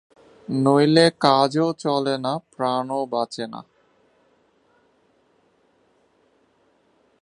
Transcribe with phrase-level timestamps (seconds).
[0.47, 3.61] নইলে কাজও চলে না প্রাণও বাঁচে না।